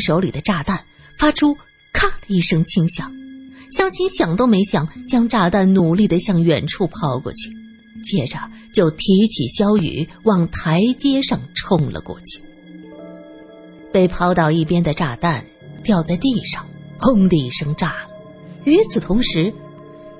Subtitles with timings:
[0.00, 0.82] 手里的炸弹
[1.18, 1.56] 发出
[1.92, 3.12] “咔”的一声轻响，
[3.70, 7.50] 萧晴想都没想，将炸弹努力的向远处抛过去，
[8.02, 8.38] 接着
[8.72, 12.40] 就提起萧雨往台阶上冲了过去。
[13.92, 15.44] 被抛到一边的炸弹
[15.82, 16.66] 掉在地上，
[16.98, 18.08] 轰的一声炸了。
[18.64, 19.52] 与此同时，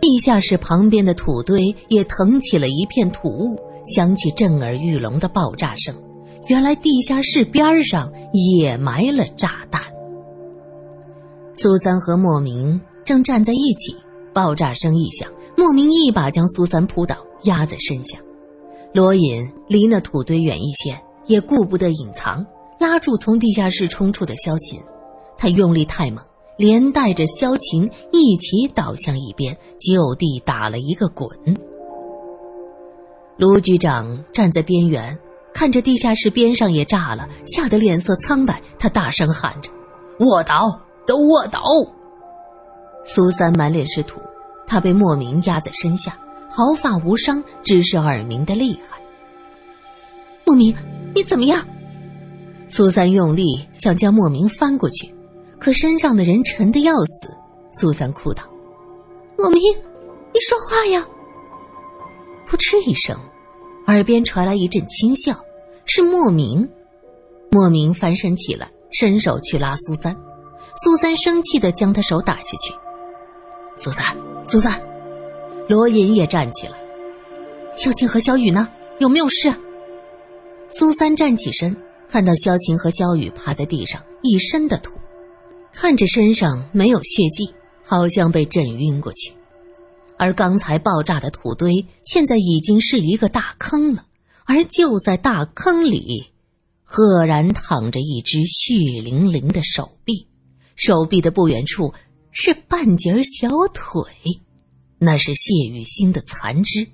[0.00, 5.94] 地下室旁边的土堆也腾起了一片土雾，响起震耳欲聋的爆炸声。
[6.48, 9.82] 原来地下室边上也埋了炸弹。
[11.56, 13.96] 苏三和莫名正站在一起，
[14.32, 18.18] 爆炸声一响，莫名一把将苏三扑倒，压在身下。
[18.92, 22.46] 罗隐离那土堆远一些，也顾不得隐藏，
[22.78, 24.80] 拉住从地下室冲出的萧琴。
[25.36, 26.24] 他用力太猛，
[26.56, 31.28] 连带着萧琴一起倒向一边，就地打了一个滚。
[33.36, 35.18] 卢局长站在边缘。
[35.56, 38.60] 看着地下室边上也炸了，吓得脸色苍白。
[38.78, 39.70] 他大声喊着
[40.20, 41.62] ：“卧倒，都卧倒！”
[43.06, 44.20] 苏三满脸是土，
[44.66, 46.14] 他被莫名压在身下，
[46.50, 48.98] 毫发无伤，只是耳鸣的厉害。
[50.44, 50.76] 莫名，
[51.14, 51.66] 你怎么样？
[52.68, 55.10] 苏三用力想将莫名翻过去，
[55.58, 57.30] 可身上的人沉得要死。
[57.70, 58.42] 苏三哭道
[59.38, 59.62] ：“莫名，
[60.34, 61.02] 你说话呀！”
[62.46, 63.18] 扑哧一声，
[63.86, 65.34] 耳边传来一阵轻笑。
[65.86, 66.68] 是莫名，
[67.50, 70.14] 莫名翻身起来，伸手去拉苏三，
[70.82, 72.74] 苏三生气的将他手打下去。
[73.76, 74.04] 苏三，
[74.44, 74.80] 苏三，
[75.68, 76.74] 罗隐也站起来。
[77.74, 78.68] 萧晴和萧雨呢？
[78.98, 79.52] 有没有事？
[80.70, 81.76] 苏三站起身，
[82.08, 84.94] 看到萧晴和萧雨趴在地上，一身的土，
[85.72, 87.48] 看着身上没有血迹，
[87.84, 89.32] 好像被震晕过去。
[90.18, 94.04] 而刚才爆炸的土堆，现在已经是一个大坑了。
[94.46, 96.32] 而就在大坑里，
[96.84, 100.28] 赫然躺着一只血淋淋的手臂，
[100.76, 101.92] 手臂的不远处
[102.30, 104.04] 是半截小腿，
[104.98, 106.86] 那是谢雨欣的残肢。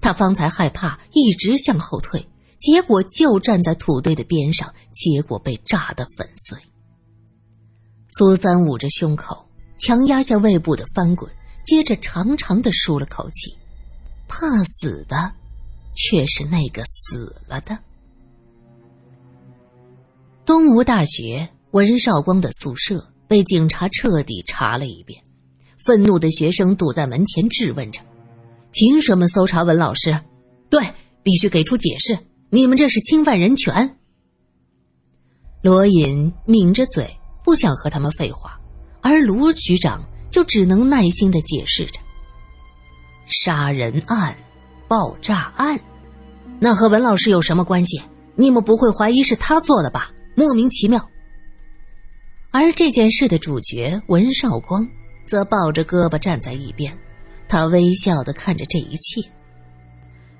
[0.00, 2.26] 他方才害怕，一直向后退，
[2.58, 6.58] 结果就站在土堆的边上，结果被炸得粉碎。
[8.10, 9.46] 苏三捂着胸口，
[9.78, 11.30] 强压下胃部的翻滚，
[11.66, 13.54] 接着长长的舒了口气，
[14.26, 15.32] 怕死的。
[15.94, 17.78] 却是那个死了的。
[20.44, 25.22] 东吴大学文少光的宿舍被警察彻底查了一遍，
[25.78, 28.00] 愤怒的学生堵在门前质问着
[28.72, 30.20] ：“凭什么搜查文老师？
[30.68, 30.82] 对，
[31.22, 32.18] 必须给出解释！
[32.50, 33.96] 你们这是侵犯人权！”
[35.62, 38.60] 罗隐抿着嘴，不想和他们废话，
[39.00, 41.98] 而卢局长就只能耐心的解释着
[43.26, 44.36] ：“杀人案。”
[44.88, 45.80] 爆炸案，
[46.58, 48.02] 那和文老师有什么关系？
[48.36, 50.10] 你们不会怀疑是他做的吧？
[50.34, 51.08] 莫名其妙。
[52.50, 54.86] 而这件事的主角文少光
[55.24, 56.96] 则抱着胳膊站在一边，
[57.48, 59.22] 他微笑的看着这一切。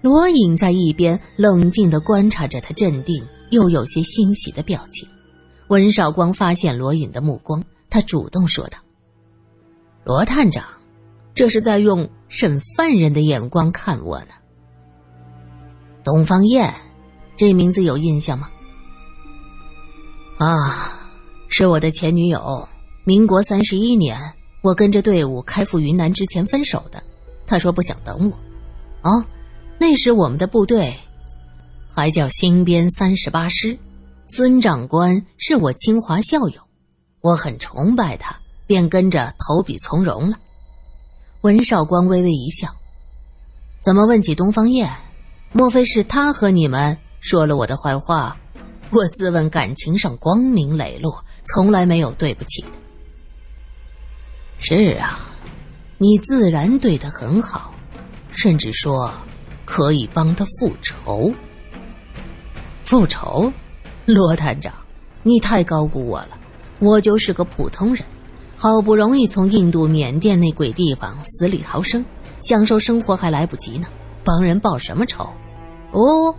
[0.01, 5.09] 罗隐在一边冷静的观察着他镇定又有些欣喜的表情。
[5.69, 8.79] 文少光发现罗隐的目光，他主动说道
[10.05, 10.63] ：“罗探长，
[11.35, 14.35] 这是在用。”审犯人的眼光看我呢。
[16.03, 16.75] 东方燕，
[17.37, 18.51] 这名字有印象吗？
[20.39, 20.99] 啊，
[21.49, 22.69] 是我的前女友。
[23.05, 24.19] 民国三十一年，
[24.63, 27.01] 我跟着队伍开赴云南之前分手的。
[27.47, 29.09] 她说不想等我。
[29.09, 29.25] 哦，
[29.79, 30.93] 那时我们的部队
[31.89, 33.79] 还叫新编三十八师，
[34.27, 36.61] 孙长官是我清华校友，
[37.21, 38.37] 我很崇拜他，
[38.67, 40.37] 便跟着投笔从戎了。
[41.45, 42.69] 文少光微微一笑
[43.85, 44.91] ：“怎么问起东方燕？
[45.53, 48.39] 莫非是他和你们说了我的坏话？
[48.91, 52.69] 我自问感情上光明磊落，从来没有对不起的。
[54.59, 55.21] 是啊，
[55.99, 57.75] 你自然对他很好，
[58.31, 59.13] 甚至说
[59.67, 61.31] 可以帮他复仇。
[62.81, 63.53] 复仇，
[64.07, 64.73] 罗探长，
[65.23, 66.39] 你太高估我了，
[66.79, 68.03] 我就是个普通人。”
[68.57, 72.05] 好不容易从印度、缅甸那鬼地方死里逃生，
[72.41, 73.87] 享受生活还来不及呢，
[74.25, 75.29] 帮人报什么仇？
[75.93, 76.35] 哦，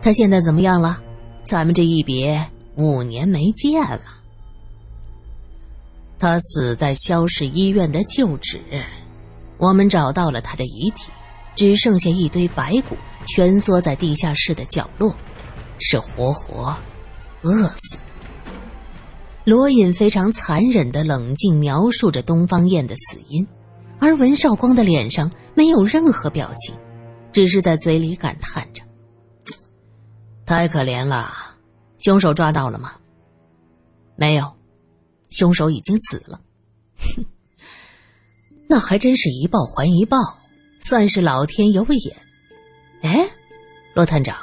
[0.00, 1.00] 他现在怎么样了？
[1.44, 2.44] 咱们这一别
[2.76, 4.00] 五年没见了。
[6.18, 8.60] 他死在肖氏医院的旧址，
[9.56, 11.10] 我们找到了他的遗体，
[11.54, 12.96] 只剩下一堆白骨，
[13.26, 15.14] 蜷缩在地下室的角落，
[15.78, 16.76] 是活活
[17.42, 18.02] 饿死的。
[19.48, 23.46] 罗隐非常残忍的冷静描述着东方燕的死因，
[23.98, 26.74] 而文少光的脸上没有任何表情，
[27.32, 28.82] 只是在嘴里感叹着
[30.44, 31.32] ：“太可怜了。”
[31.96, 32.92] 凶手抓到了吗？
[34.16, 34.52] 没有，
[35.30, 36.38] 凶手已经死了。
[36.98, 37.24] 哼，
[38.68, 40.18] 那还真是一报还一报，
[40.82, 42.14] 算是老天有眼。
[43.00, 43.26] 哎，
[43.94, 44.36] 罗探长，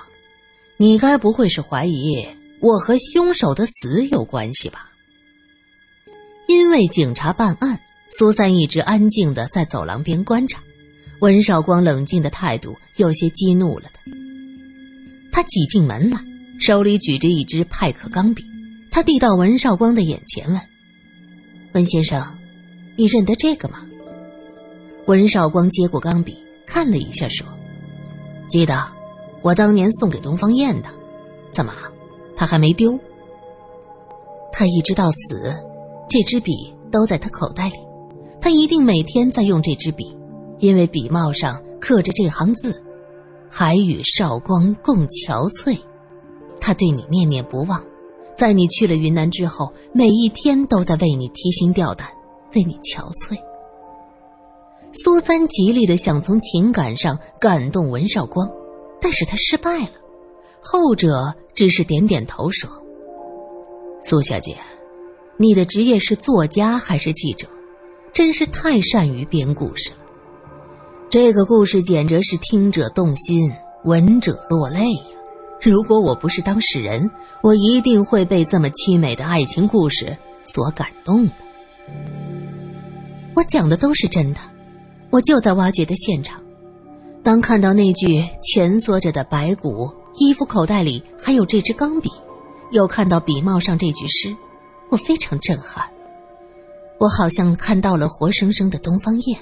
[0.78, 2.28] 你该不会是怀疑
[2.60, 4.94] 我和凶手的死有关系吧？
[6.47, 7.80] 因为警察办案，
[8.12, 10.62] 苏三一直安静的在走廊边观察。
[11.21, 14.12] 文少光冷静的态度有些激怒了他。
[15.31, 16.19] 他挤进门来，
[16.59, 18.44] 手里举着一支派克钢笔，
[18.92, 20.62] 他递到文少光的眼前问
[21.74, 22.24] ：“文先生，
[22.95, 23.86] 你认得这个吗？”
[25.07, 27.45] 文少光接过钢笔，看了一下，说
[28.47, 28.86] ：“记得，
[29.42, 30.89] 我当年送给东方燕的。
[31.50, 31.74] 怎么，
[32.36, 33.00] 他还没丢？
[34.51, 35.53] 他一直到死，
[36.16, 37.76] 这支笔都在他口袋里。
[38.40, 40.16] 他一定每天在用这支笔。”
[40.60, 42.82] 因为笔帽上刻着这行字
[43.52, 45.78] ：“还与少光共憔悴。”
[46.62, 47.84] 他对你念念不忘，
[48.38, 52.08] 在你去了云南之后，每一天都在为你提心吊胆，
[52.56, 53.38] 为你憔悴。
[54.94, 58.50] 苏三极力的想从情感上感动文少光，
[59.02, 59.92] 但是他失败了。
[60.62, 62.70] 后者只是点点头说
[64.02, 64.56] ：“苏小姐，
[65.38, 67.48] 你的职业是作家还是记者？
[68.14, 69.98] 真是太善于编故事了。”
[71.12, 73.52] 这个故事简直是听者动心，
[73.84, 75.04] 闻者落泪呀！
[75.62, 77.10] 如果我不是当事人，
[77.42, 81.34] 我一定会被这么凄美的爱情故事所感动的。
[83.36, 84.40] 我讲的都是真的，
[85.10, 86.42] 我就在挖掘的现场。
[87.24, 88.24] 当看到那具
[88.54, 92.10] 蜷缩着的白骨，衣服口袋里还有这支钢笔，
[92.72, 94.36] 又看到笔帽上这句诗，
[94.95, 95.86] 我非常震撼。
[97.01, 99.38] 我好像看到了活生生的东方燕。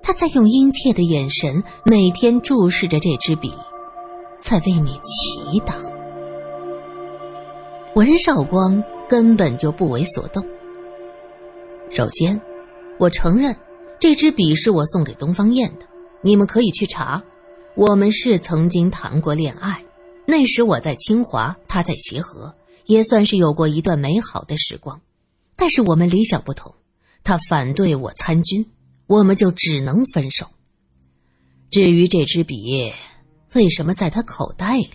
[0.00, 3.52] 他在用殷切的眼神每天注视着这支笔，
[4.38, 5.74] 在为你祈祷。
[7.96, 10.46] 文少光根本就不为所动。
[11.90, 12.40] 首先，
[12.98, 13.54] 我承认
[13.98, 15.86] 这支笔是我送给东方燕的，
[16.22, 17.20] 你们可以去查。
[17.74, 19.84] 我们是曾经谈过恋爱，
[20.24, 22.54] 那时我在清华，他在协和，
[22.88, 25.00] 也算是有过一段美好的时光。
[25.56, 26.74] 但是我们理想不同，
[27.22, 28.66] 他反对我参军。
[29.06, 30.46] 我们就只能分手。
[31.70, 32.92] 至于这支笔
[33.54, 34.90] 为什么在他口袋里，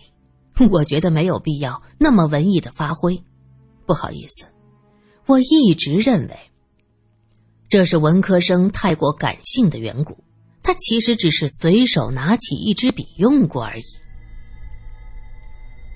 [0.69, 3.23] 我觉得没有必要那么文艺的发挥。
[3.87, 4.45] 不好意思，
[5.25, 6.37] 我一直认为
[7.69, 10.17] 这是文科生太过感性的缘故。
[10.61, 13.83] 他其实只是随手拿起一支笔用过而已。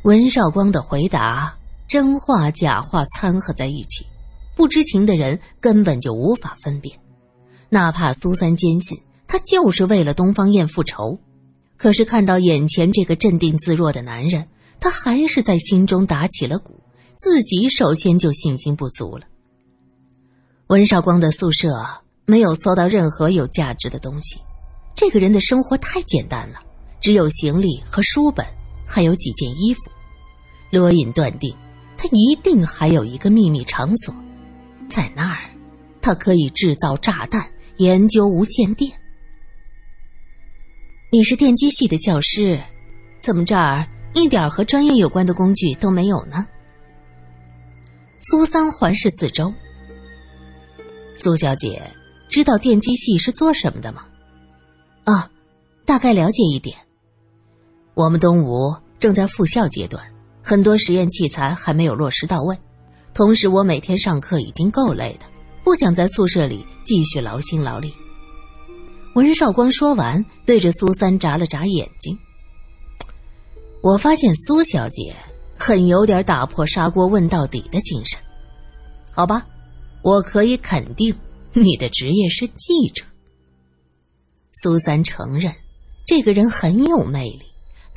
[0.04, 1.57] 文少光的回答
[1.88, 4.06] 真话假话掺和在一起，
[4.56, 6.98] 不知情的人根本就无法分辨。
[7.70, 8.98] 哪怕苏三坚信
[9.28, 11.18] 他就是为了东方燕复仇，
[11.78, 14.48] 可是看到眼前这个镇定自若的男人，
[14.80, 16.80] 他还是在心中打起了鼓，
[17.16, 19.26] 自己首先就信心不足了。
[20.68, 21.74] 文少光的宿舍
[22.26, 24.38] 没有搜到任何有价值的东西，
[24.96, 26.60] 这个人的生活太简单了，
[27.00, 28.46] 只有行李和书本，
[28.86, 29.82] 还有几件衣服。
[30.70, 31.56] 罗隐断定，
[31.98, 34.14] 他一定还有一个秘密场所，
[34.88, 35.50] 在那儿，
[36.02, 37.46] 他可以制造炸弹。
[37.78, 38.92] 研究无线电。
[41.12, 42.60] 你是电机系的教师，
[43.20, 43.86] 怎么这儿
[44.16, 46.48] 一点和专业有关的工具都没有呢？
[48.20, 49.54] 苏三环视四周。
[51.16, 51.80] 苏小姐，
[52.28, 54.06] 知道电机系是做什么的吗？
[55.04, 55.30] 啊，
[55.86, 56.76] 大概了解一点。
[57.94, 60.04] 我们东吴正在复校阶段，
[60.50, 62.58] 很多实验器材还没有落实到位。
[63.14, 65.26] 同时，我每天上课已经够累的。
[65.62, 67.94] 不想在宿舍里继续劳心劳力。
[69.14, 72.18] 文少光说完，对着苏三眨了眨眼睛。
[73.82, 75.14] 我发现苏小姐
[75.58, 78.18] 很有点打破砂锅问到底的精神。
[79.12, 79.46] 好吧，
[80.02, 81.14] 我可以肯定
[81.52, 83.04] 你的职业是记者。
[84.64, 85.54] 苏三承认，
[86.06, 87.47] 这个人很有魅力，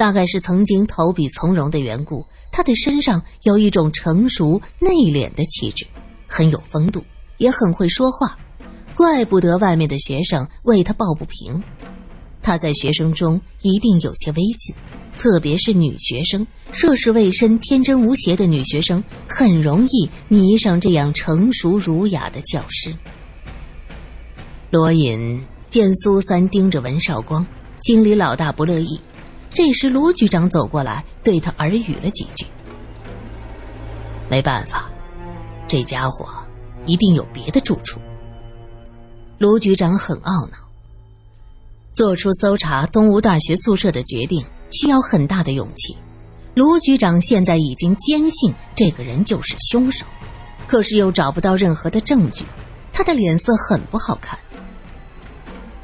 [0.01, 5.87] 大概是曾经投笔从戎的缘故，他的身上有一种成熟内敛的气质，
[6.27, 7.05] 很有风度。
[7.37, 8.35] 也很会说话，
[8.97, 11.63] 怪不得外面的学生为他抱不平。
[12.41, 14.75] 他在学生中一定有些威信，
[15.19, 22.91] 特别是女学生，涉世未深、天真无邪的女学生很容易迷上这样成熟儒雅的教师。
[24.71, 27.47] 罗隐见苏三盯着文少光，
[27.83, 28.99] 心里老大不乐意。
[29.51, 32.47] 这时卢局长走过来，对他耳语了几句。
[34.31, 34.89] 没办法，
[35.69, 36.29] 这家伙。
[36.87, 38.01] 一定有别的住处。
[39.37, 40.57] 卢局长很懊恼。
[41.93, 45.95] 做出搜查东吴大学宿舍的决定需要很大的勇气。
[46.55, 50.07] 卢局长现在已经坚信这个人就是凶手，
[50.67, 52.47] 可是又找不到任何的证据，
[52.95, 54.39] 他的脸色很不好看。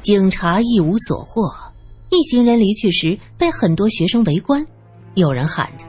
[0.01, 1.53] 警察一无所获，
[2.09, 4.65] 一行人离去时被很多学生围观，
[5.15, 5.85] 有人喊着：“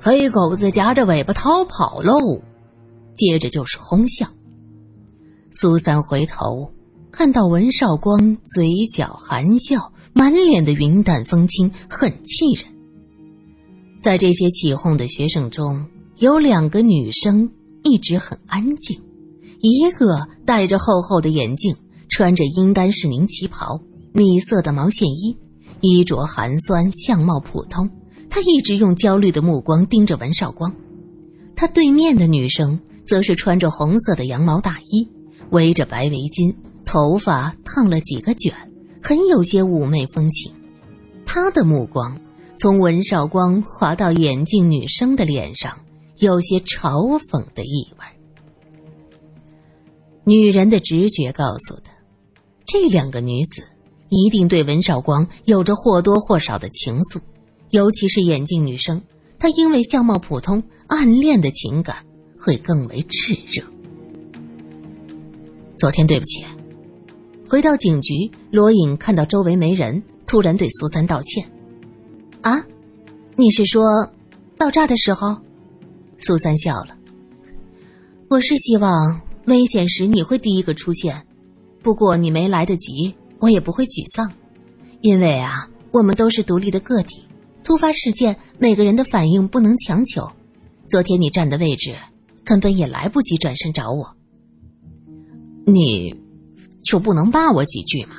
[0.00, 2.18] 黑狗子夹着尾巴逃跑喽！”
[3.16, 4.26] 接着就是哄笑。
[5.52, 6.70] 苏三回头
[7.10, 12.64] 看到文少光嘴角含笑，满脸的云淡风轻，很气人。
[14.00, 15.84] 在这些起哄的学生中，
[16.18, 17.50] 有两个女生
[17.82, 19.00] 一直很安静，
[19.60, 21.74] 一个戴着厚厚的眼镜。
[22.08, 23.78] 穿着阴干士宁旗袍、
[24.16, 25.36] 米色的毛线衣，
[25.82, 27.86] 衣着寒酸，相貌普通。
[28.30, 30.74] 他一直用焦虑的目光盯着文少光。
[31.54, 35.06] 他对面的女生则是穿着红色的羊毛大衣，
[35.50, 36.56] 围着白围巾，
[36.86, 38.54] 头发烫了几个卷，
[39.02, 40.50] 很有些妩媚风情。
[41.26, 42.18] 他的目光
[42.58, 45.78] 从文少光滑到眼镜女生的脸上，
[46.20, 48.06] 有些嘲讽的意味。
[50.24, 51.92] 女人的直觉告诉她。
[52.64, 53.62] 这两个女子
[54.08, 57.20] 一定对文少光有着或多或少的情愫，
[57.70, 59.02] 尤其是眼镜女生，
[59.38, 61.96] 她因为相貌普通，暗恋的情感
[62.38, 63.64] 会更为炽热。
[65.76, 66.44] 昨天对不起。
[67.48, 71.48] 回到警局，罗颖看到周围没人，突然对苏三道歉
[72.42, 72.64] ：“啊，
[73.36, 73.84] 你是说
[74.58, 75.36] 到这的时候？”
[76.18, 76.96] 苏三笑了
[78.28, 81.24] ：“我是希望危险时你会第一个出现。”
[81.84, 84.30] 不过你没来得及，我也不会沮丧，
[85.00, 87.22] 因为啊，我们都是独立的个体，
[87.62, 90.28] 突发事件每个人的反应不能强求。
[90.88, 91.94] 昨天你站的位置，
[92.44, 94.08] 根本也来不及转身找我，
[95.66, 96.14] 你
[96.82, 98.16] 就不能骂我几句吗？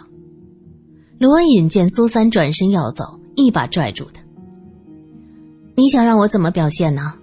[1.20, 4.22] 罗隐见苏三转身要走，一把拽住他
[5.76, 7.14] ：“你想让我怎么表现呢？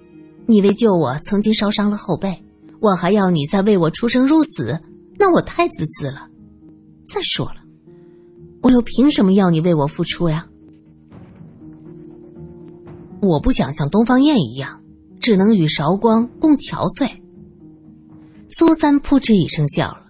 [0.47, 2.43] 你为救我曾经烧伤了后背，
[2.81, 4.81] 我还要你再为我出生入死，
[5.17, 6.29] 那我太自私了。”
[7.07, 7.57] 再说了，
[8.65, 10.47] 我又凭什么要你为我付出呀？
[13.21, 14.81] 我不想像东方燕一样，
[15.21, 17.11] 只能与韶光共憔悴。
[18.49, 20.07] 苏三扑哧一声笑了：“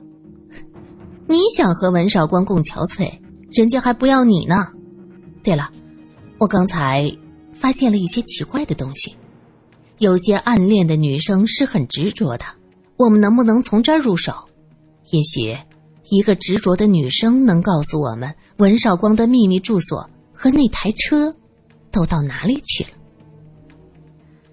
[1.27, 3.13] 你想和文韶光共憔悴，
[3.51, 4.55] 人家还不要你呢。
[5.43, 5.69] 对了，
[6.39, 7.11] 我刚才
[7.51, 9.17] 发现了一些奇怪的东西，
[9.99, 12.45] 有些暗恋的女生是很执着的，
[12.99, 14.33] 我们能不能从这儿入手？
[15.11, 15.57] 也许……”
[16.11, 21.35] 一个执着的女生能告诉我们文少光的秘密住所和那台车
[21.91, 22.91] 都到哪里去了。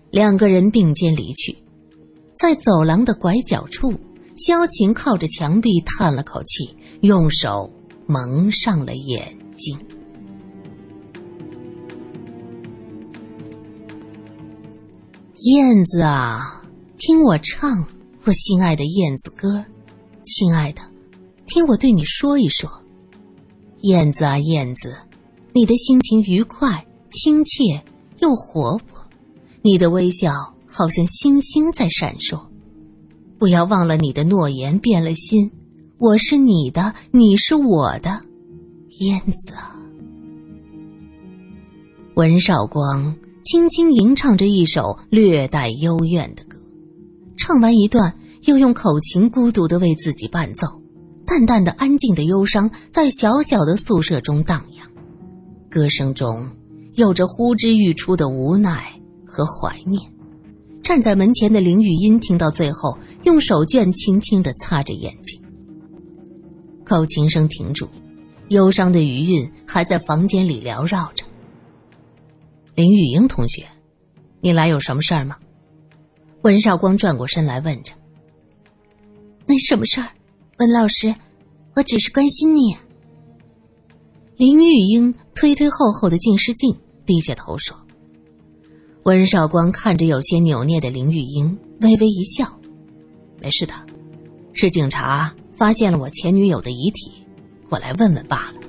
[0.09, 1.57] 两个人并肩离去，
[2.37, 3.93] 在走廊的拐角处，
[4.35, 7.71] 萧晴靠着墙壁叹了口气，用手
[8.07, 9.77] 蒙上了眼睛。
[15.43, 16.61] 燕子啊，
[16.97, 17.85] 听我唱
[18.25, 19.65] 我心爱的燕子歌，
[20.23, 20.90] 亲爱的。
[21.53, 22.71] 听我对你说一说，
[23.81, 24.95] 燕子啊燕子，
[25.51, 27.83] 你的心情愉快、亲切
[28.19, 29.05] 又活泼，
[29.61, 30.31] 你的微笑
[30.65, 32.41] 好像星星在闪烁。
[33.37, 35.51] 不要忘了你的诺言，变了心，
[35.97, 38.21] 我是你的，你是我的，
[39.01, 39.75] 燕子啊。
[42.15, 46.57] 文少光轻轻吟唱着一首略带幽怨的歌，
[47.37, 50.80] 唱完一段，又用口琴孤独的为自己伴奏。
[51.31, 54.85] 淡淡的、安静的忧伤在小小的宿舍中荡漾，
[55.69, 56.45] 歌声中
[56.95, 58.91] 有着呼之欲出的无奈
[59.25, 60.11] 和怀念。
[60.83, 65.41] 站在门前的林玉音听到最后，用手绢轻轻的擦着眼睛。
[66.83, 67.87] 口琴声停住，
[68.49, 71.23] 忧伤的余韵还在房间里缭绕着。
[72.75, 73.65] 林玉英同学，
[74.41, 75.37] 你来有什么事儿吗？
[76.41, 77.93] 文少光转过身来问着。
[79.47, 80.09] 没什么事儿。
[80.61, 81.15] 温老师，
[81.75, 82.77] 我只是关心你。
[84.37, 86.71] 林玉英推推厚厚的近视镜，
[87.03, 87.75] 低下头说
[89.05, 92.45] ：“温少光看着有些扭捏的林玉英，微微一笑，
[93.41, 93.73] 没事的，
[94.53, 97.11] 是警察发现了我前女友的遗体，
[97.69, 98.59] 我来问问罢了。”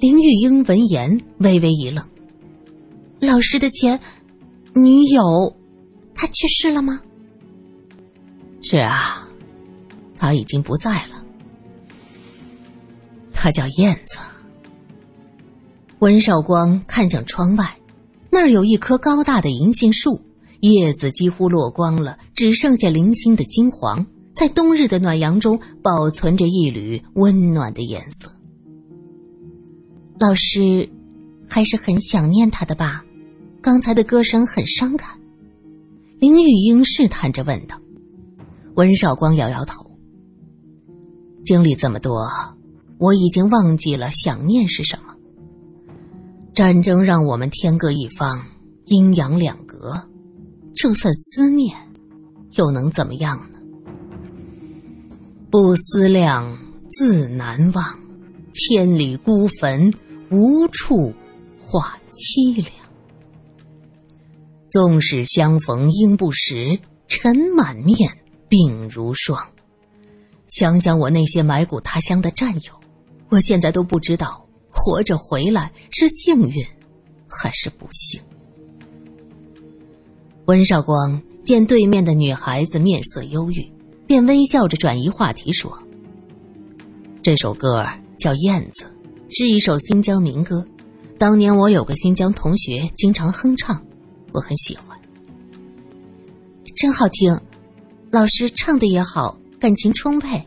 [0.00, 2.04] 林玉英闻言微微一愣
[3.22, 4.00] ：“老师的前
[4.74, 5.56] 女友，
[6.12, 7.00] 她去世了吗
[8.60, 9.22] ？”“是啊。”
[10.16, 11.22] 他已经不在了。
[13.32, 14.18] 他叫燕子。
[16.00, 17.76] 温少光看向窗外，
[18.30, 20.20] 那儿有一棵高大的银杏树，
[20.60, 24.04] 叶子几乎落光了，只剩下零星的金黄，
[24.34, 28.30] 在冬日的暖阳中保存着一缕温暖的颜色。
[30.18, 30.88] 老师，
[31.48, 33.02] 还是很想念他的吧？
[33.62, 35.08] 刚才的歌声很伤感。
[36.18, 37.80] 林玉英试探着问道
[38.76, 39.85] ：“温少光摇摇头。
[41.46, 42.28] 经历这么多，
[42.98, 45.14] 我已经忘记了想念是什么。
[46.52, 48.44] 战争让我们天各一方，
[48.86, 49.94] 阴阳两隔，
[50.74, 51.76] 就算思念，
[52.56, 53.58] 又能怎么样呢？
[55.50, 56.58] 不思量，
[56.90, 57.84] 自难忘。
[58.52, 59.92] 千里孤坟，
[60.30, 61.12] 无处
[61.60, 62.70] 话凄凉。
[64.70, 66.76] 纵使相逢应不识，
[67.06, 67.96] 尘满面，
[68.48, 69.38] 鬓如霜。
[70.48, 72.72] 想想我那些埋骨他乡的战友，
[73.28, 76.64] 我现在都不知道活着回来是幸运
[77.26, 78.20] 还是不幸。
[80.46, 83.72] 温少光见对面的女孩子面色忧郁，
[84.06, 85.76] 便微笑着转移话题说
[87.20, 87.84] ：“这首歌
[88.18, 88.84] 叫《燕子》，
[89.36, 90.64] 是一首新疆民歌。
[91.18, 93.84] 当年我有个新疆同学经常哼唱，
[94.32, 94.96] 我很喜欢，
[96.76, 97.36] 真好听。
[98.12, 100.46] 老师唱的也好。”感情充沛。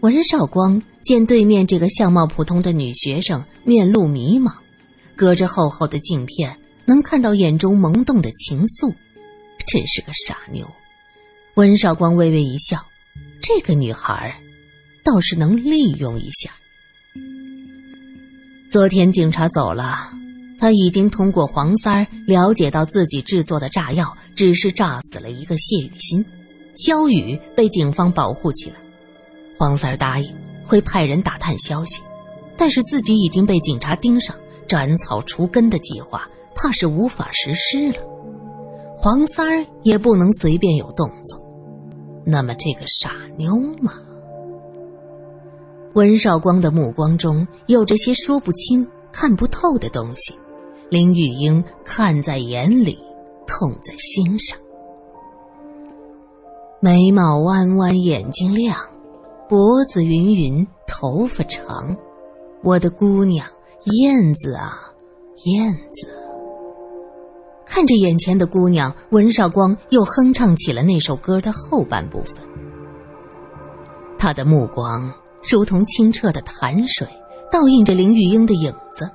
[0.00, 4.52] 文少光见对面这个相貌普通的女学生面露迷茫，
[5.14, 8.94] 隔着厚厚的镜片能看到眼中萌动的情愫，
[9.66, 10.66] 真是个傻妞。
[11.54, 12.82] 温少光微微一笑，
[13.42, 14.34] 这个女孩
[15.04, 16.50] 倒是能利用一下。
[18.70, 20.10] 昨天警察走了，
[20.58, 26.24] 他已经通过黄三儿了解到自己制作的炸药只是炸死了一个谢雨欣。
[26.80, 28.76] 肖雨被警方保护起来，
[29.58, 30.34] 黄三儿答应
[30.64, 32.00] 会派人打探消息，
[32.56, 34.34] 但是自己已经被警察盯上，
[34.66, 37.98] 斩草除根的计划怕是无法实施了。
[38.96, 41.38] 黄三儿也不能随便有动作，
[42.24, 43.92] 那么这个傻妞嘛？
[45.92, 50.32] 温少光的目光中有着些说不清、看不透的东西，
[50.88, 52.98] 林玉英看在眼里，
[53.46, 54.58] 痛在心上。
[56.82, 58.74] 眉毛弯弯，眼睛亮，
[59.50, 61.94] 脖子匀匀，头发长。
[62.62, 63.46] 我的姑娘
[63.98, 64.80] 燕子啊，
[65.44, 66.08] 燕子。
[67.66, 72.36] 看着眼前的姑娘，文少光又哼唱起了那首歌的后半部分。
[74.18, 75.12] 他的目光
[75.50, 77.06] 如同清澈的潭水，
[77.52, 79.10] 倒映着林玉英的影子。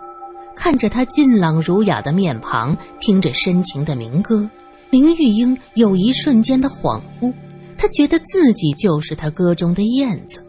[0.56, 4.48] 看着她俊朗儒雅的面庞，听着深情的民歌，
[4.92, 7.34] 林玉英有一瞬间的恍惚。
[7.78, 10.44] 他觉得自己就是他歌中的燕子，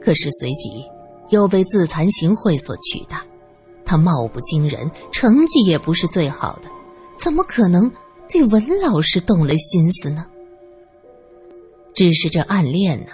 [0.00, 0.84] 可是随即
[1.30, 3.20] 又被自惭形秽所取代。
[3.84, 6.68] 他貌不惊人，成绩也不是最好的，
[7.18, 7.90] 怎么可能
[8.28, 10.24] 对文老师动了心思呢？
[11.94, 13.12] 只是这暗恋呢，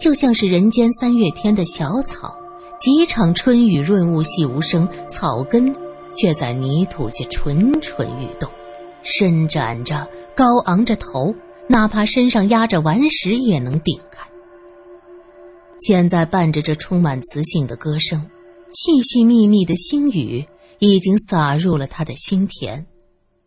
[0.00, 2.34] 就像是人间三月天的小草，
[2.80, 5.74] 几场春雨润物细无声，草根
[6.14, 8.50] 却在泥土下蠢蠢欲动，
[9.02, 11.34] 伸展着，高昂着头。
[11.68, 14.26] 哪怕身上压着顽石也能顶开。
[15.80, 18.28] 现在伴着这充满磁性的歌声，
[18.72, 20.44] 细细密密的星雨
[20.80, 22.84] 已经洒入了他的心田，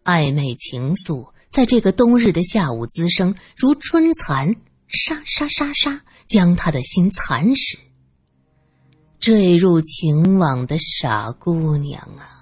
[0.05, 4.55] 暧昧情愫在这个冬日的下午滋生，如春蚕，
[4.87, 7.77] 沙沙沙沙将他的心蚕食。
[9.19, 12.40] 坠入情网的傻姑娘啊！